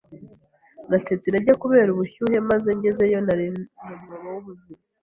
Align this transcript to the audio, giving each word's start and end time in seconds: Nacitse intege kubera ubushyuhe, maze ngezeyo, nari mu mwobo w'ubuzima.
Nacitse 0.89 1.25
intege 1.27 1.51
kubera 1.61 1.89
ubushyuhe, 1.91 2.37
maze 2.49 2.69
ngezeyo, 2.77 3.19
nari 3.25 3.45
mu 3.55 3.63
mwobo 4.01 4.27
w'ubuzima. 4.33 4.81